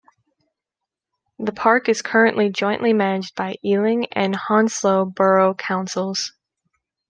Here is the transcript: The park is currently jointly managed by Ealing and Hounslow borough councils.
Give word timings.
The 1.37 1.51
park 1.51 1.87
is 1.87 2.01
currently 2.01 2.49
jointly 2.49 2.91
managed 2.91 3.35
by 3.35 3.57
Ealing 3.63 4.07
and 4.13 4.35
Hounslow 4.35 5.05
borough 5.05 5.53
councils. 5.53 6.33